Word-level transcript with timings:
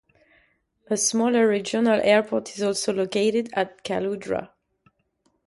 A 0.87 0.97
smaller 0.97 1.47
regional 1.47 1.99
airport 2.01 2.55
is 2.57 2.63
also 2.63 2.91
located 2.91 3.51
at 3.53 3.83
Caloundra. 3.83 4.49